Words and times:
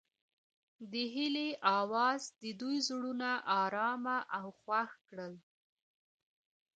د 0.91 0.93
هیلې 1.13 1.49
اواز 1.79 2.21
د 2.41 2.43
دوی 2.59 2.77
زړونه 2.87 3.29
ارامه 3.63 4.17
او 4.37 4.45
خوښ 4.59 4.89
کړل. 5.07 5.33